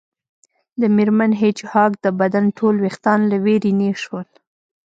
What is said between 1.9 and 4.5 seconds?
د بدن ټول ویښتان له ویرې نیغ شول